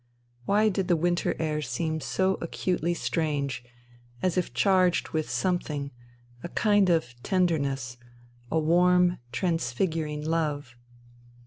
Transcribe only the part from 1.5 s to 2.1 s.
seem